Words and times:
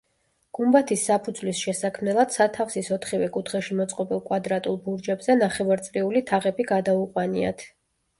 გუმბათის 0.57 1.01
საფუძვლის 1.09 1.59
შესაქმნელად 1.65 2.31
სათავსის 2.37 2.89
ოთხივე 2.95 3.27
კუთხეში 3.35 3.77
მოწყობილ 3.81 4.23
კვადრატულ 4.31 4.79
ბურჯებზე 4.87 5.37
ნახევარწრიული 5.43 6.25
თაღები 6.33 6.67
გადაუყვანიათ. 6.73 7.63